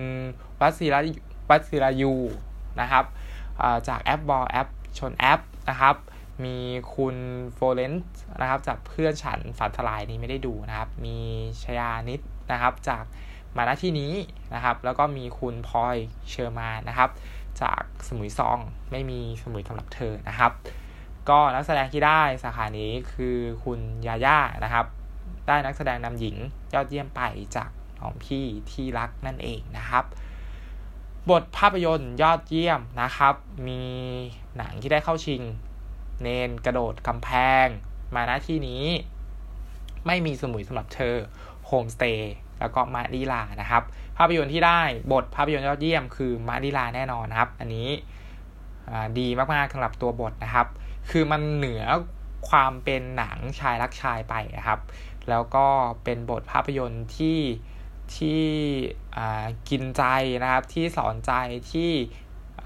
[0.59, 2.13] วริศวริศรายู
[2.81, 3.05] นะครับ
[3.87, 5.95] จาก App War แอปชนแอปนะครับ
[6.43, 6.57] มี
[6.95, 11.17] คุณฟลอเรนซ์นะครับจากเพื่อนฉันฝันสลายนี้ไม่ได้ดูนะครับ มี
[11.63, 13.03] ชญานิษฐ์นะครับจาก
[13.57, 14.13] มาณที่นี้
[14.53, 15.95] นะครับ แล้วก็มีคุณพลอย
[16.29, 17.09] เชอร์มานะครับ
[17.61, 18.59] จากสมุยซอง
[18.91, 20.51] ไม่มีสมุยสำหรับเธอนะครับ
[21.29, 24.85] ก็นักแสดงที่ได้สาขานี้คือคุณยาย่านะครับ
[25.47, 26.35] ได้นักแสดงนำหญิง
[26.73, 27.21] ยอดเยี่ยมไป
[27.55, 27.69] จาก
[28.01, 30.05] ของพี่ที่รักนั่นเองนะครับ
[31.29, 33.35] บทภาพยนตร์ยอดเยี่ยมนะครับ
[33.67, 33.83] มี
[34.57, 35.41] หนังที่ได้เข้าชิง
[36.21, 37.29] เนนกระโดดกำแพ
[37.65, 37.67] ง
[38.15, 38.83] มาณที่นี้
[40.05, 41.15] ไม่มีสมุยสำหรับเธอ
[41.65, 43.83] โฮมสเตย์ แล้วก็มาดีลานะครับ
[44.17, 47.89] ภาพยนตร์ที่ได้บทภาพยนตร์ยอดเยี่ยมคือมาดีลาแน่นอนนะครับ อันนี้
[49.19, 50.67] ดีมากๆสำหรับตัวบทนะครับ
[51.09, 51.83] คือมันเหนือ
[52.49, 54.79] ความเป็นหนังชายรักชายไปนะครับ
[55.29, 55.67] แล้วก็
[56.03, 57.39] เป็นบทภาพยนตร์ที่
[58.15, 58.43] ที่
[59.69, 60.03] กินใจ
[60.43, 61.31] นะครับ ที่สอนใจ
[61.71, 61.91] ที่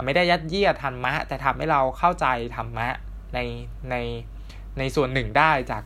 [0.04, 2.88] ไม่ได้ยัดเยียดธรรมะ แต่ทำให้เราเข้าใจธรรมะ
[3.34, 3.40] ใน
[3.90, 3.96] ใน
[4.78, 5.84] ในส่วนหนึ่งได้จาก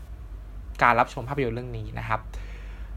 [0.83, 2.19] การรับชมภาพยนตร์เรื่องนี้นะครับ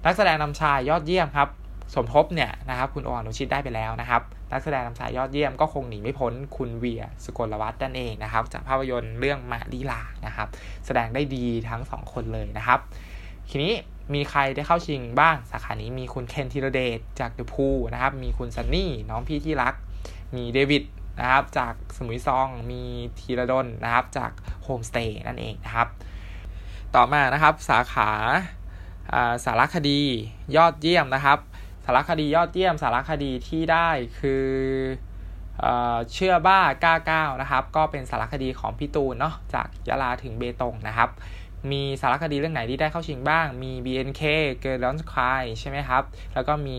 [0.04, 1.48] นักแสดงนำชายยอดเยี่ยมครับ
[1.94, 10.48] สมทบเนี่ยนะครับคุณออนุชิตได้ไปแล้วนะครับ นักแสดงนำชายยอดเยี่ยมก็คงหนีไม่พ้นคุณเวียสกลวัฒน์นั่นเองนะครับ จากภาพยนตร์เรื่องมาดีลานะครับ
[10.86, 12.78] แสดงได้ดีทั้งสองคนเลยนะครับ
[13.50, 13.72] ทีนี้
[14.14, 19.74] มีใครได้เข้าชิงบ้าง สาขานี้มีคุณเคนธีรเดชจากเดอะพูนะครับ มีคุณซันนี่น้องพี่ที่รัก
[20.36, 20.82] มีเดวิด
[21.20, 22.82] นะครับจากสมุยซองมี
[23.18, 24.30] ธีรดลนะครับจาก
[24.62, 25.88] โฮมสเตย์นั่นเองนะครับ
[26.94, 28.10] ต่อมานะครับสาขา
[29.44, 30.00] สารคดี
[30.56, 31.38] ยอดเยี่ยมนะครับ
[31.84, 34.46] สารคดียอดเยี่ยม สารคดีที่ได้คือ
[36.12, 41.10] เชื่อบ้าก้าก้านะครับ ก็เป็นสารคดีของพี่ตูนเนาะจากยะลาถึงเบตงนะครับ
[41.70, 44.22] มีสารคดีเรื่องไหนที่ได้เข้าชิงบ้าง มี BNK
[44.60, 46.02] เกิร์ลอนคายใช่ไหมครับ
[46.34, 46.78] แล้วก็มี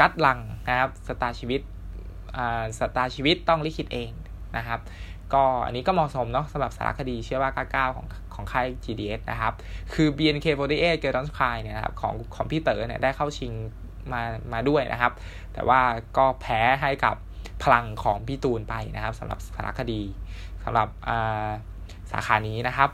[0.00, 1.60] กัดลังนะครับสตาชีวิต
[2.78, 4.10] สตาชีวิตต้องลิขิตเอง
[4.56, 4.80] นะครับ
[5.32, 8.06] ก็อันนี้ก็เหมาะสมเนาะสำหรับสารคดีเชื่อว่าก้าวของ
[8.38, 9.52] ของค่าย GDS นะครับ
[9.92, 13.52] คือ BNK48 เก r ร์ดอนคายเนี่ยนะครับของของพี่เต๋อเนี่ยได้เข้าชิง
[14.12, 14.22] มา
[14.52, 15.12] มาด้วยนะครับ
[15.52, 15.80] แต่ว่า
[16.16, 17.16] ก็แพ้ให้กับ
[17.62, 20.02] พลังของพี่ตูนไปนะครับสำหรับสารคดี
[20.64, 20.88] สำหรับ
[22.10, 22.90] สาขานี้นะครับ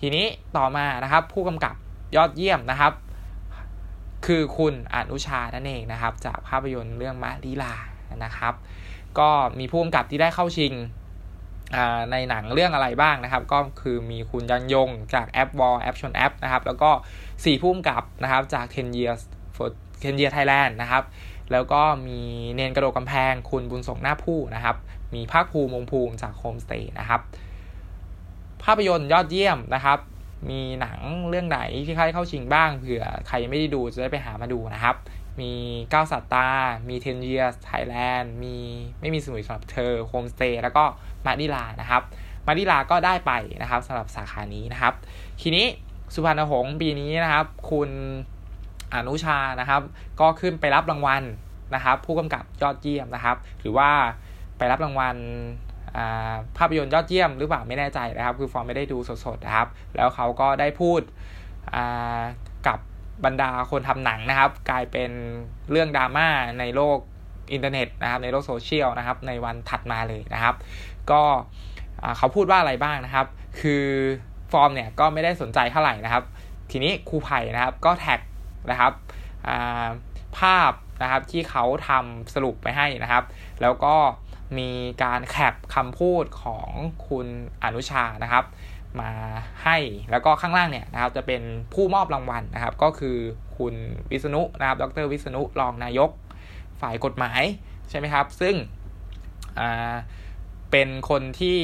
[0.00, 0.26] ทีนี้
[0.56, 1.74] ต่อมานะครับผู้กำกับ
[2.16, 2.92] ยอดเยี่ยมนะครับ
[4.26, 7.74] คือคุณอนุชานั่นเองนะครับ จากภาพยนตร์เรื่องมาลีลา
[8.24, 8.54] นะครับ
[9.18, 9.28] ก็
[9.58, 10.72] มีผู้กำกับที่ได้เข้าชิง
[12.10, 16.90] ในหนังเรื่องอะไรบ้างนะครับ ก็คือมีคุณยันยงจากแอปวอลแอปชนแอปนะครับ แล้วก็
[17.26, 19.20] 4ผู้กำกับนะครับจาก10 years
[19.56, 19.68] for
[20.02, 21.04] 10 year Thailand นะครับ
[21.52, 22.20] แล้วก็มี
[22.54, 24.76] เนนกระโดดกำแพงคุณบุญส่งหน้าผู้นะครับ
[25.14, 27.20] มีภาคภูมิมงภูมิจากโฮมสเตย์นะครับ
[28.64, 29.98] ภาพยนตร์ยอดเยี่ยมนะครับ
[30.50, 30.98] มีหนัง
[31.28, 34.96] เรื่องไหนที่ใครเข้าชิงบ้างเผื่อใครยังไม่ได้ดูจะได้ไปหามาดูนะครับ
[35.40, 35.52] มี
[35.92, 36.48] ก้าวสัตตา
[36.88, 38.56] มี Ten Years Thailand มี
[39.00, 40.84] ไม่มีสมุยสำหรับเธอ โฮมสเตย์ แล้วก็
[41.26, 42.02] มะลิลานะครับ
[42.46, 43.32] มะลิลาก็ได้ไป
[43.62, 44.94] นะครับสำหรับสาขานี้นะครับ
[45.42, 45.66] ทีนี้
[46.14, 47.90] สุพรรณหงส์ปีนี้นะครับ คุณ
[48.94, 49.82] อนุชานะครับ
[50.20, 51.22] ก็ขึ้นไปรับรางวัล
[51.74, 53.88] นะครับ ผู้กำกับยอดเยี่ยมนะครับ หรือว่า
[54.58, 55.16] ไปรับรางวัล
[56.56, 61.00] ภาพยนตร์ยอดเยี่ยมหรือเปล่าไม่แน่ใจนะครับ คือฟอร์มไม่ได้ดูสดๆนะครับ แล้วเขาก็ได้พูด
[62.66, 62.78] กับ
[63.24, 65.10] บรรดาคนทำหนังนะครับ กลายเป็น
[65.70, 66.28] เรื่องดราม่า
[66.60, 66.98] ในโลก
[67.52, 70.54] อินเทอร์เน็ตนะครับในโลกโซเชียลนะครับในวันถัดมาเลยนะครับ
[71.12, 71.22] ก็
[72.16, 73.26] เขาพูดว่าอะไรบ้างนะครับ
[73.60, 73.84] คือ
[74.52, 76.24] ฟอร์มเนี่ยก็ไม่ได้สนใจเท่าไหร่นะครับ
[76.70, 78.20] ทีนี้ครูไผ่นะครับก็แท็ก
[78.70, 78.92] นะครับ
[80.38, 83.24] ภาพนะครับที่เขาทำสรุปไปให้นะครับ
[83.62, 83.94] แล้วก็
[84.58, 84.70] มี
[85.02, 86.68] การแคปคำพูดของ
[87.08, 87.26] คุณ
[87.64, 88.44] อนุชานะครับ
[89.00, 89.10] มา
[89.64, 89.76] ให้
[90.10, 91.42] แล้วก็ข้างล่างเนี่ยนะครับ จะเป็น
[91.74, 93.16] ผู้มอบรางวัลนะครับ ก็คือ
[93.56, 93.74] คุณ
[94.10, 96.10] วิษณุนะครับ ดรวิษณุรองนายก
[96.80, 97.42] ฝ่ายกฎหมาย
[97.90, 98.54] ใช่ไหมครับ ซึ่ง
[100.76, 101.58] เป็นคนที่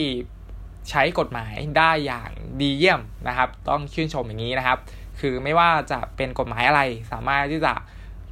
[0.91, 4.79] ใช้กฎหมายได้อย่างดีเยี่ยมนะครับ ต้องชื่นชมอย่างนี้นะครับ
[5.21, 6.81] คือไม่ว่าจะเป็นกฎหมายอะไร
[7.13, 7.75] สามารถที่จะ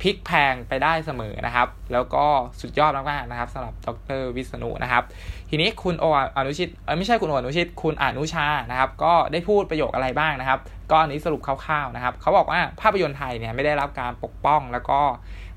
[0.00, 2.24] พลิกแพงไปได้เสมอนะครับ แล้วก็
[2.60, 3.88] สุดยอดมากๆนะครับสำหรับด
[4.20, 5.02] รวิษณุนะครับ
[5.50, 6.04] ทีนี้คุณโอ
[6.36, 10.60] อนุชิตไม่ใช่คุณโออนุชิต คุณอนุชานะครับ ก็ได้พูดประโยคอะไรบ้างนะครับ
[10.90, 15.00] ก็อันนี้สรุปคร่าวๆนะครับ เขาบอกว่าภาพยนตร์ไทยเนี่ยไม่ได้รับการปกป้องแล้วก็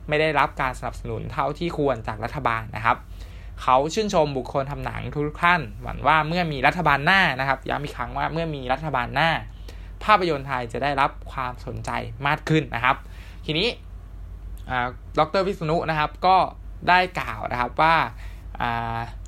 [0.09, 2.97] ไม่ได้รับการสนับสนุนเท่าที่ควรจากรัฐบาลนะครับ
[3.61, 9.29] เขาชื่นชมบุคคลทำหนังทุกท่าน หวังว่าเมื่อมีรัฐบาลหน้านะครับย้ำอีกครั้งว่าเมื่อมีรัฐบาลหน้า
[10.03, 11.89] ภาพยนตร์ไทยจะได้รับความสนใจ
[12.27, 12.95] มากขึ้นนะครับ
[13.45, 13.67] ทีนี้
[15.19, 16.37] ดรวิษณุนะครับก็
[16.89, 17.95] ได้กล่าวนะครับว่า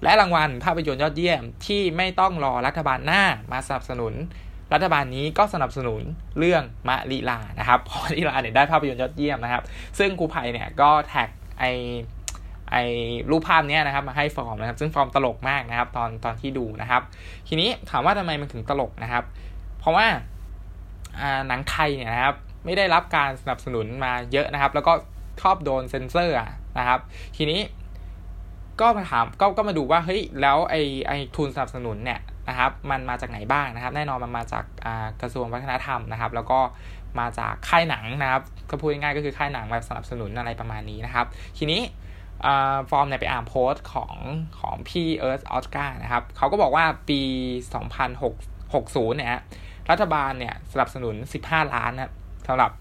[0.03, 4.13] และรางวัลภาพยนตร์ยอดเยี่ยมที่ไม่ต้องรอรัฐบาลหน้ามาสนับสนุน
[4.73, 6.01] รัฐบาลนี้ก็สนับสนุน
[6.39, 9.63] เรื่องมะลิลานะครับพอลิลาเนี่ยได้ภาพยนตร์ยอดเยี่ยมนะครับ
[9.99, 11.63] ซึ่งครูไผ่เนี่ยก็แท็กไอ
[12.73, 12.77] ไอ
[13.29, 17.01] รูปภาพนี้นะครับมาให้ฟอร์มนะครับ ซึ่งฟอร์มตลกมากนะครับ ตอนตอนที่ดูนะครับ
[17.47, 19.23] ทีนี้ถามว่าทำไมมันถึงตลกนะครับ
[19.79, 20.05] เพราะว่า
[21.47, 24.93] หนังไทยเนี่ยนะครับ ไม่ได้รับการสนับสนุนมาเยอะนะครับ แล้วก็
[25.41, 26.36] ชอบโดนเซนเซอร์
[26.77, 26.99] นะครับ
[27.38, 27.62] ทีนี้
[28.81, 30.75] ก็มาถามก็ก็มาดูว่าเฮ้ยแล้วไอ
[31.07, 34.65] ไอทุนสนับสนุนเนี่ยนะครับ มันมาจากไหนบ้างนะครับ แน่นอนมันมาจาก
[35.21, 36.59] กระทรวงวัฒนธรรมนะครับ แล้วก็
[37.19, 41.25] มาจากค่ายหนังนะครับก็พูดง่ายๆก็คือค่ายหนังแบบสนับสนุนอะไรประมาณนี้นะครับ
[41.57, 41.81] ทีนี้
[42.89, 44.13] ฟอร์มเนี่ยไปอ่านโพสต์ของ
[44.60, 47.21] ของพี่เอิร์ธออสการ์นะครับเขาก็บอกว่าปี
[47.99, 49.41] 2060เนี่ย
[49.89, 52.12] รัฐบาลเนี่ยสนับสนุน 15 ล้านนะ
[52.47, 52.71] สำหรับ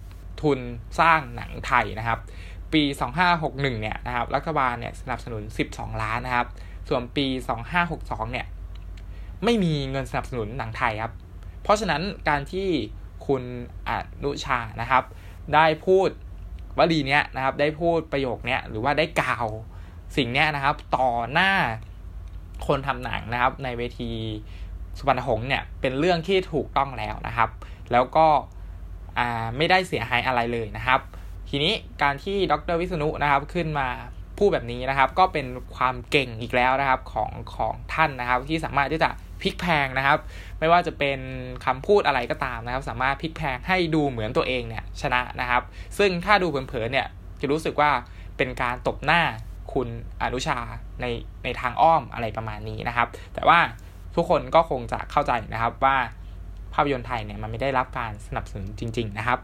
[0.43, 0.59] ทุน
[1.01, 2.19] สร้างหนังไทยนะครับ
[2.73, 2.83] ปี
[3.29, 6.49] 2561เนี่ยนะครับรัฐบาลเนี่ยสนับสนุน 12 ล้านนะครับ
[6.89, 7.27] ส่วนปี
[7.81, 8.47] 2562เนี่ย
[9.45, 11.13] ไม่มีเงินสนับสนุนหนังไทยครับ
[11.63, 12.69] เพราะฉะนั้นการที่
[13.27, 13.43] คุณ
[13.89, 13.91] อ
[14.25, 15.05] นุชานะครับ
[15.55, 16.09] ได้พูด
[16.79, 19.47] วลีเนี้ยนะครับ ได้พูดประโยคเนี้ยหรือว่าได้กล่าว
[20.17, 21.51] สิ่งเนี้ยนะครับ ต่อหน้า
[22.67, 24.11] คนทำหนังนะครับ ในเวที
[24.99, 27.51] สุพรรณหงษ์เนี่ยเป็นเรื่องที่ถูกต้องแล้วนะครับ
[27.93, 28.27] แล้วก็
[29.57, 31.01] ไม่ได้เสียหายอะไรเลยนะครับ
[31.51, 33.89] ทีนี้การที่ดรวิษณุนะครับขึ้นมา
[34.39, 39.11] พูดแบบนี้นะครับ ก็เป็นความเก่งอีกแล้วนะครับของของท่านนะครับ ที่สามารถที่จะ
[39.43, 40.19] พลิกแพงนะครับ
[40.59, 41.19] ไม่ว่าจะเป็น
[41.65, 45.63] คำพูดอะไรก็ตามนะครับ สามารถพลิกแพงให้ดูเหมือนตัวเองเนี่ยชนะนะครับ
[45.99, 47.09] ซึ่งถ้าดูเผินๆเนี่ย
[47.41, 47.91] จะรู้สึกว่า
[48.37, 49.23] เป็นการตบหน้า
[49.73, 49.89] คุณ
[50.23, 50.59] อนุชา
[51.01, 51.07] ใน
[51.45, 53.59] ในทางอ้อมอะไรประมาณนี้นะครับ แต่ว่า
[54.17, 55.97] ทุกคนก็คงจะเข้าใจนะครับว่า
[56.75, 59.39] ภาพยนตร์ไทยเนี่ยมันไม่ได้รับการสนับสนุนจริง ๆ นะครับ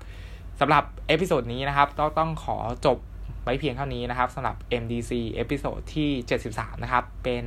[0.61, 2.57] สำหรับ episode นี้นะครับต้องต้องขอ
[2.87, 2.99] จบ
[3.45, 6.11] ไว้เพียงเท่านี้นะครับสำหรับ MDC episode ที่
[6.49, 7.45] 73 นะครับ เป็น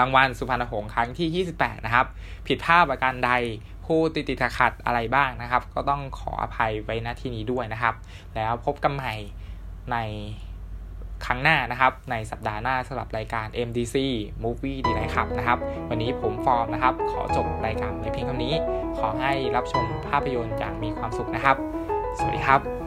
[0.00, 2.06] รางวัลสุพรรณหงส์ครั้งที่ 28 นะครับ
[2.46, 3.30] ผิดพลาดประการใด
[3.86, 7.94] ผู้ติดติดขัดอะไรบ้างนะครับ ก็ต้องขออภัยไว้ณที่นี้ด้วยนะครับ
[8.34, 9.14] แล้วพบกันใหม่
[9.92, 9.96] ใน
[11.26, 13.96] ครั้งหน้านะครับ ในสัปดาห์หน้าสำหรับรายการ MDC
[14.44, 15.58] Movie d ีไ g ครับนะครับ
[15.88, 18.54] วันนี้ผมฟอร์มนะครับ ขอจบรายการไว้เพียงเท่านี้
[18.98, 21.56] ขอให้รับชมภาพยนตร์อย่างมีความสุขนะครับ
[22.18, 22.81] สวัสดีครับ